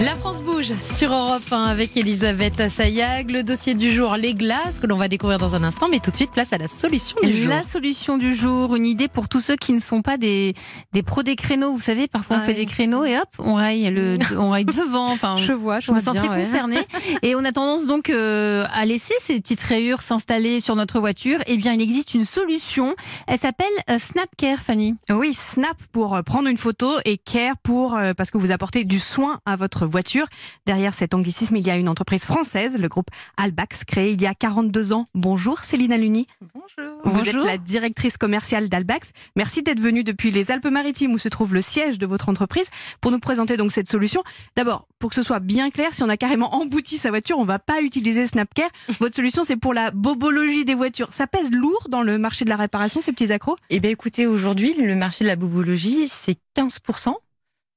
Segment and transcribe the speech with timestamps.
[0.00, 3.30] La France bouge sur Europe 1 avec Elisabeth Assayag.
[3.30, 5.88] Le dossier du jour, les glaces, que l'on va découvrir dans un instant.
[5.88, 7.48] Mais tout de suite, place à la solution du jour.
[7.48, 10.54] La solution du jour, une idée pour tous ceux qui ne sont pas des,
[10.92, 11.72] des pros des créneaux.
[11.72, 12.58] Vous savez, parfois on Ah fait oui.
[12.58, 15.06] des créneaux et hop, on raille, le, on raille devant.
[15.10, 16.42] Enfin, Je vois, je, je me sens bien, très ouais.
[16.42, 16.80] concernée.
[17.22, 21.38] Et on a tendance donc euh, à laisser ces petites rayures s'installer sur notre voiture.
[21.46, 22.94] Eh bien, il existe une solution.
[23.26, 24.96] Elle s'appelle euh, Snapcare, Fanny.
[25.08, 28.84] Oui, Snap pour euh, prendre une photo et Care pour euh, parce que vous apportez
[28.84, 30.26] du soin à votre voiture.
[30.66, 34.26] Derrière cet anglicisme, il y a une entreprise française, le groupe Albax, créé il y
[34.26, 35.06] a 42 ans.
[35.14, 36.26] Bonjour Céline Aluni.
[36.54, 36.94] Bonjour.
[37.04, 37.42] Vous Bonjour.
[37.42, 39.12] êtes la directrice commerciale d'Albax.
[39.36, 42.70] Merci d'être venue depuis les Alpes-Maritimes où se trouve le siège de votre entreprise
[43.00, 44.22] pour nous présenter donc cette solution.
[44.56, 47.44] D'abord, pour que ce soit bien clair, si on a carrément embouti sa voiture, on
[47.44, 48.70] va pas utiliser Snapcare.
[49.00, 51.12] Votre solution, c'est pour la bobologie des voitures.
[51.12, 53.56] Ça pèse lourd dans le marché de la réparation, ces petits accros?
[53.70, 57.14] Eh bien, écoutez, aujourd'hui, le marché de la bobologie, c'est 15%.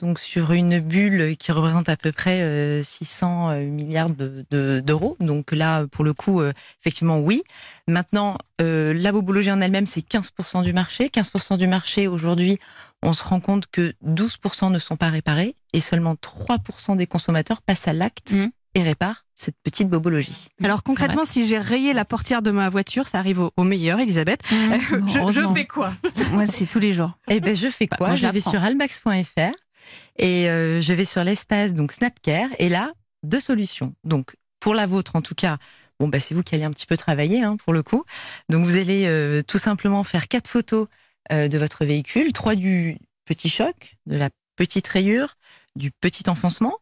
[0.00, 4.80] Donc, sur une bulle qui représente à peu près euh, 600 euh, milliards de- de-
[4.84, 5.16] d'euros.
[5.20, 7.42] Donc là, pour le coup, euh, effectivement, oui.
[7.86, 11.08] Maintenant, euh, la bobologie en elle-même, c'est 15% du marché.
[11.08, 12.58] 15% du marché, aujourd'hui,
[13.02, 17.62] on se rend compte que 12% ne sont pas réparés et seulement 3% des consommateurs
[17.62, 18.50] passent à l'acte Mhm.
[18.74, 20.48] et réparent cette petite bobologie.
[20.62, 23.98] Alors concrètement, si j'ai rayé la portière de ma voiture, ça arrive au, au meilleur,
[24.00, 24.42] Elisabeth.
[24.52, 24.78] Euh,
[25.32, 25.90] je, fais quoi?
[26.32, 27.12] Moi, c'est tous les jours.
[27.28, 28.14] Eh ben, je fais Bah, quoi?
[28.16, 29.52] je vais sur albax.fr
[30.18, 33.94] et euh, je vais sur l'espace donc Snapcare et là deux solutions.
[34.04, 35.58] Donc pour la vôtre en tout cas,
[35.98, 38.04] bon bah c'est vous qui allez un petit peu travailler hein, pour le coup.
[38.48, 40.86] Donc vous allez euh, tout simplement faire quatre photos
[41.32, 45.36] euh, de votre véhicule, trois du petit choc, de la petite rayure,
[45.76, 46.76] du petit enfoncement.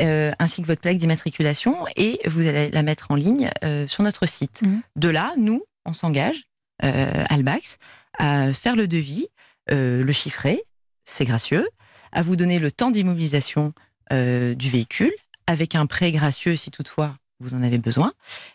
[0.00, 4.02] euh, ainsi que votre plaque d'immatriculation et vous allez la mettre en ligne euh, sur
[4.02, 4.62] notre site.
[4.62, 4.82] Mhm.
[4.96, 6.44] De là, nous, on s'engage,
[6.84, 7.78] euh, Albax,
[8.18, 9.28] à faire le devis,
[9.68, 10.64] le chiffrer,
[11.04, 11.68] c'est gracieux,
[12.12, 13.72] à vous donner le temps d'immobilisation
[14.12, 15.12] euh, du véhicule,
[15.46, 18.12] avec un prêt gracieux si toutefois vous en avez besoin.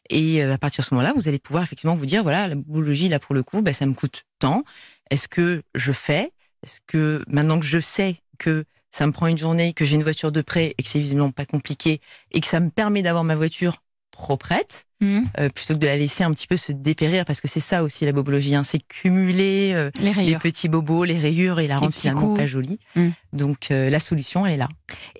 [0.10, 2.56] Et euh, à partir de ce moment-là, vous allez pouvoir effectivement vous dire, voilà, la
[2.56, 4.64] biologie, là, pour le coup, bah, ça me coûte tant.
[5.10, 6.32] Est-ce que je fais?
[6.64, 10.04] Est-ce que maintenant que je sais que ça me prend une journée, que j'ai une
[10.04, 12.02] voiture de prêt et que c'est visiblement pas compliqué
[12.32, 13.76] et que ça me permet d'avoir ma voiture
[14.17, 15.26] pro-prête, Mhm.
[15.39, 17.83] euh, plutôt que de la laisser un petit peu se dépérir, parce que c'est ça
[17.83, 21.94] aussi la bobologie, hein, c'est cumuler euh, Les petits bobos, les rayures et la rendre
[21.94, 22.39] finalement coups.
[22.39, 22.80] pas jolie.
[22.95, 23.10] Mm.
[23.33, 24.70] Donc euh, la solution, elle est là.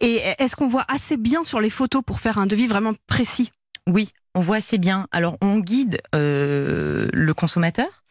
[0.02, 3.52] Et est-ce qu'on voit assez bien sur les photos pour faire un devis vraiment précis?
[3.86, 5.08] Oui, on voit assez bien.
[5.12, 8.04] Alors on guide le consommateur.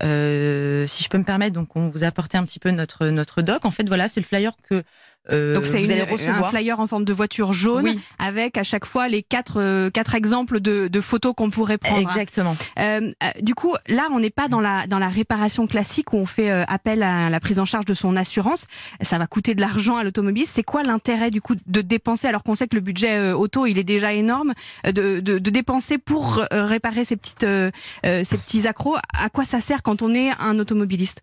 [0.00, 3.40] Si je peux me permettre, donc on vous a apporté un petit peu notre notre
[3.42, 3.64] doc.
[3.64, 4.82] En fait, voilà, c'est le flyer que
[5.30, 8.00] euh, Donc c'est vous une- allez un flyer en forme de voiture jaune Oui.
[8.18, 12.00] avec à chaque fois les quatre euh, quatre exemples de, de photos qu'on pourrait prendre.
[12.00, 12.56] Exactement.
[12.78, 16.16] Euh, euh, du coup, là, on n'est pas dans la dans la réparation classique où
[16.16, 18.66] on fait appel à la prise en charge de son assurance.
[19.00, 20.44] Ça va coûter de l'argent à l'automobile.
[20.46, 23.78] C'est quoi l'intérêt du coup de dépenser alors qu'on sait que le budget auto il
[23.78, 24.52] est déjà énorme
[24.84, 27.70] de, de, de dépenser pour réparer ces petites euh,
[28.02, 28.96] ces petits accros?
[29.12, 31.22] À quoi ça sert quand on est un automobiliste?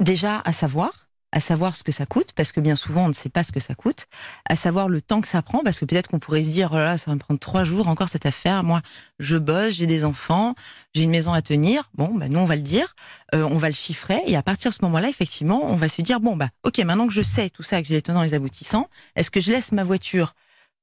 [0.00, 1.01] Déjà à savoir,
[1.32, 3.52] à savoir ce que ça coûte, parce que bien souvent on ne sait pas ce
[3.52, 4.06] que ça coûte,
[4.48, 6.76] à savoir le temps que ça prend, parce que peut-être qu'on pourrait se dire, oh
[6.76, 8.62] là, ça va me prendre trois jours encore cette affaire.
[8.62, 8.82] Moi,
[9.18, 10.54] je bosse, j'ai des enfants,
[10.94, 11.90] j'ai une maison à tenir.
[11.94, 12.94] Bon, bah nous on va le dire,
[13.34, 16.02] euh, on va le chiffrer, et à partir de ce moment-là, effectivement, on va se
[16.02, 18.28] dire, bon bah, ok, maintenant que je sais tout ça, que j'ai les tenants et
[18.28, 20.34] les aboutissants, est-ce que je laisse ma voiture?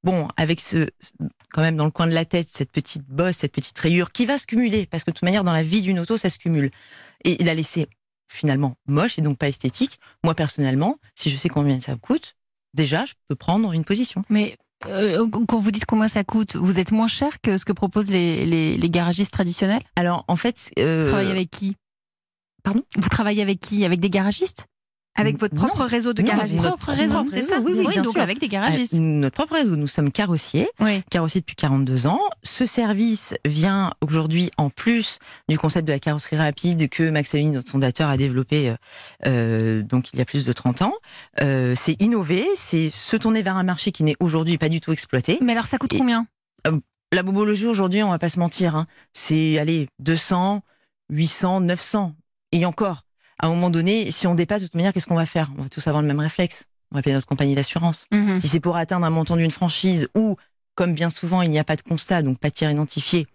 [0.04, 0.88] Bon, avec ce,
[1.52, 4.26] quand même dans le coin de la tête, cette petite bosse, cette petite rayure qui
[4.26, 6.38] va se cumuler, parce que de toute manière, dans la vie d'une auto, ça se
[6.38, 6.72] cumule.
[7.26, 7.90] Et la laisser
[8.30, 10.00] finalement moche et donc pas esthétique.
[10.24, 12.36] Moi, personnellement, si je sais combien ça me coûte,
[12.74, 14.24] déjà, je peux prendre une position.
[14.30, 14.56] Mais
[14.88, 18.12] euh, quand vous dites combien ça coûte, vous êtes moins cher que ce que proposent
[18.12, 19.82] les, les, les garagistes traditionnels?
[19.96, 21.76] Alors, en fait, Vous euh, travaillez avec qui?
[22.64, 22.84] Pardon?
[22.98, 23.84] Vous travaillez avec qui?
[23.84, 24.66] Avec des garagistes?
[25.16, 25.68] Avec votre Non.
[25.68, 28.22] propre réseau de Non, garagistes notre propre réseau, c'est ça oui, oui, bien donc sûr.
[28.22, 28.94] avec des euh, garagistes.
[28.94, 31.02] notre propre réseau, nous sommes carrossiers, Oui.
[31.10, 32.22] carrossiers depuis 42 ans.
[32.44, 37.52] Ce service vient aujourd'hui en plus du concept de la carrosserie rapide que Max Aluni,
[37.52, 38.76] notre fondateur, a développé euh,
[39.28, 40.94] euh, donc il y a plus de 30 ans.
[41.42, 44.94] Euh, c'est innover, c'est se tourner vers un marché qui n'est aujourd'hui pas du tout
[44.94, 45.38] exploité.
[45.42, 46.28] Mais alors ça coûte Et- combien?
[47.12, 50.62] La bobologie aujourd'hui, on va pas se mentir, hein, c'est allez 200,
[51.10, 52.14] 800, 900
[52.52, 53.02] et encore.
[53.40, 55.50] À un moment donné, si on dépasse de toute manière, qu'est-ce qu'on va faire?
[55.58, 56.66] On va tous avoir le même réflexe.
[56.92, 58.06] On va appeler notre compagnie d'assurance.
[58.12, 58.40] Mhm.
[58.42, 60.36] Si c'est pour atteindre un montant d'une franchise ou,
[60.76, 63.28] comme bien souvent, il n'y a pas de constat, donc pas de tir identifié,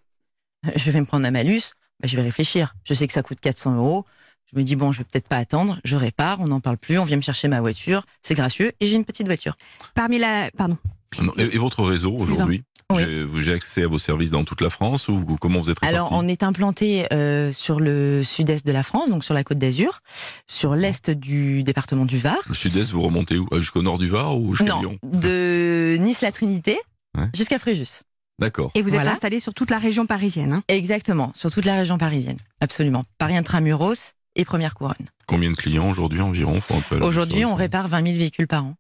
[0.67, 2.75] euh, je vais me prendre un malus, bah, je vais réfléchir.
[2.85, 4.05] Je sais que ça coûte 400 euros.
[4.53, 6.99] Je me dis, bon, je vais peut-être pas attendre, je répare, on n'en parle plus,
[6.99, 9.57] on vient me chercher ma voiture, c'est gracieux, et j'ai une petite voiture.
[9.95, 10.77] Parmi la pardon.
[11.21, 12.63] Non, Et, et votre réseau aujourd'hui?
[12.93, 13.03] Oui.
[13.43, 16.13] J'ai- accès à vos services dans toute la France ou comment vous êtes répartis Alors,
[16.13, 20.01] on est implanté euh, sur le sud-est de la France, donc sur la côte d'Azur,
[20.47, 22.37] sur l'est du département du Var.
[22.49, 23.47] Le sud-est, vous remontez où?
[23.53, 24.99] Euh, Jusqu'au nord du Var ou jusqu'à Non, Lyon?
[25.05, 26.79] de Nice-la-Trinité
[27.17, 27.29] Ouais.
[27.35, 28.03] jusqu'à Fréjus.
[28.41, 28.71] D'accord.
[28.75, 29.13] Et vous êtes Voilà.
[29.13, 30.53] installé sur toute la région parisienne.
[30.55, 30.63] hein?
[30.69, 32.37] Exactement, sur toute la région parisienne.
[32.61, 33.05] Absolument.
[33.19, 34.95] Paris Intramuros et Première Couronne.
[35.29, 36.59] Combien de clients aujourd'hui environ?
[37.03, 38.75] Aujourd'hui, on répare 20 000 véhicules par an.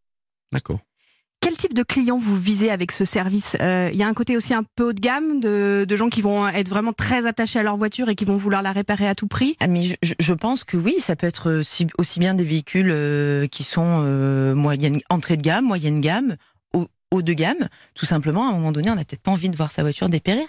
[0.52, 0.80] D'accord.
[1.44, 3.54] Quel type de clients vous visez avec ce service?
[3.60, 6.22] Euh, Il y a un côté aussi un peu haut de gamme, de, gens qui
[6.22, 9.14] vont être vraiment très attachés à leur voiture et qui vont vouloir la réparer à
[9.14, 9.54] tout prix?
[9.60, 11.60] Ah, mais je, pense que oui, ça peut être
[11.98, 16.36] aussi, bien des véhicules euh, qui sont euh, moyenne, entrée de gamme, moyenne gamme,
[16.72, 17.68] haut de gamme.
[17.94, 20.08] Tout simplement, à un moment donné, on n'a peut-être pas envie de voir sa voiture
[20.08, 20.46] dépérir.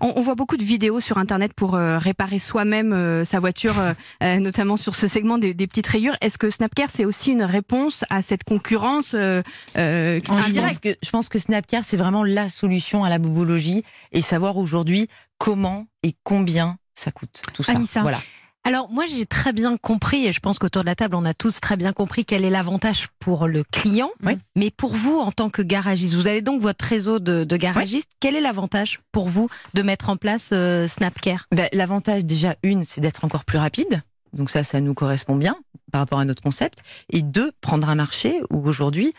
[0.00, 3.78] On, on voit beaucoup de vidéos sur Internet pour euh, réparer soi-même euh, sa voiture,
[3.78, 6.16] euh, euh, notamment sur ce segment des, des petites rayures.
[6.20, 9.42] Est-ce que Snapcare, c'est aussi une réponse à cette concurrence euh,
[9.76, 13.84] euh, Je pense, que, je pense que Snapcare, c'est vraiment la solution à la bobologie
[14.12, 15.08] et savoir aujourd'hui
[15.38, 17.42] comment et combien ça coûte.
[17.52, 17.72] Tout ça.
[17.72, 18.02] Anissa.
[18.02, 18.18] Voilà.
[18.66, 21.34] Alors moi j'ai très bien compris et je pense qu'autour de la table on a
[21.34, 24.10] tous très bien compris quel est l'avantage pour le client.
[24.24, 24.36] Oui.
[24.56, 28.10] Mais pour vous en tant que garagiste, vous avez donc votre réseau de, de garagistes.
[28.18, 31.46] Quel est l'avantage pour vous de mettre en place euh, Snapcare?
[31.52, 34.02] Ben, L'avantage, déjà, une, c'est d'être encore plus rapide.
[34.32, 35.56] Donc ça, ça nous correspond bien
[35.92, 36.80] par rapport à notre concept.
[37.10, 39.14] Et deux, prendre un marché où aujourd'hui,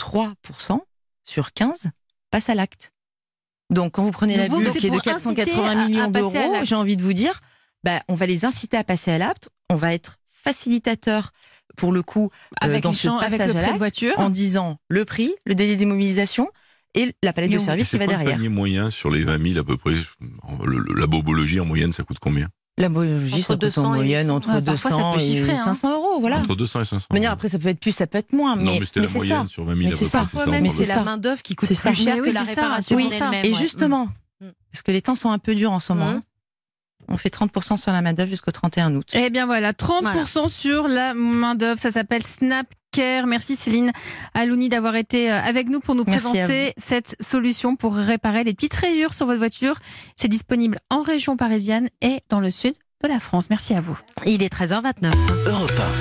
[0.00, 0.78] 3%
[1.24, 1.90] sur 15
[2.30, 2.92] passe à l'acte.
[3.68, 6.10] Donc quand vous prenez la bulle qui est de pour inciter 480 à- à millions
[6.10, 6.32] d'euros,
[6.62, 7.40] j'ai envie de vous dire,
[7.84, 9.48] ben, on va les inciter à passer à l'acte.
[9.70, 10.18] On va être
[10.56, 11.32] facilitateur
[11.76, 13.78] pour le coup euh, Avec, dans les ce champs- avec passage le à de l'acte
[13.78, 14.14] voiture.
[14.18, 16.48] en disant le prix, le délai d'immobilisation
[16.94, 18.36] et la palette Et de services qui va quoi le derrière.
[18.36, 19.94] panier moyen sur les 20 000 à peu près?
[20.42, 22.48] En- le- le- La bobologie en moyenne, ça coûte combien?
[22.78, 24.34] La biologie, Entre ça coûte 200 en et moyenne 800.
[24.36, 25.64] entre Ouais, parfois, ça 200 peut chiffrer, et hein.
[25.64, 26.38] 500 euros, voilà.
[26.38, 27.06] Entre 200 et 500.
[27.10, 29.00] De manière, après, ça peut être plus, ça peut être moins, mais, non, mais c'était
[29.00, 29.48] la c'est moyenne ça.
[29.48, 30.18] sur 20 000 Mais à c'est peu ça.
[30.24, 30.38] près.
[30.44, 31.94] c'est même la main d'œuvre qui coûte C'est plus ça.
[31.94, 32.62] cher Mais que oui, la c'est ça.
[32.62, 33.10] réparation Oui.
[33.44, 33.54] Et ouais.
[33.58, 34.08] justement,
[34.40, 34.46] Mm.
[34.72, 36.16] parce que les temps sont un peu durs en ce moment, Mm.
[36.16, 36.22] hein.
[37.08, 39.08] On fait 30% sur la main-d'œuvre jusqu'au 31 août.
[39.12, 41.80] Eh bien voilà, 30% sur la main-d'œuvre.
[41.80, 43.26] Ça s'appelle Snapcare.
[43.26, 43.92] Merci Céline
[44.34, 48.54] Alouni d'avoir été euh, avec nous pour nous Merci présenter cette solution pour réparer les
[48.54, 49.76] petites rayures sur votre voiture.
[50.16, 53.50] C'est disponible en région parisienne et dans le sud de la France.
[53.50, 53.98] Merci à vous.
[54.26, 55.12] Il est 13h29.
[55.46, 55.82] Europe 1.